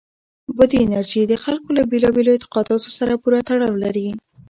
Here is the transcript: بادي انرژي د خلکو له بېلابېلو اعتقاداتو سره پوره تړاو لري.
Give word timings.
بادي 0.57 0.77
انرژي 0.85 1.21
د 1.27 1.33
خلکو 1.43 1.69
له 1.77 1.83
بېلابېلو 1.91 2.33
اعتقاداتو 2.33 2.89
سره 2.97 3.13
پوره 3.21 3.39
تړاو 3.49 3.73
لري. 3.83 4.07